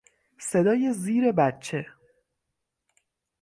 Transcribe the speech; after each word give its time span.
صدای 0.39 0.93
زیر 0.93 1.31
بچه 1.31 1.85